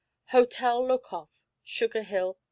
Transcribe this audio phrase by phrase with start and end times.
[0.31, 2.33] _Hotel Look Off, Sugar Hill, N.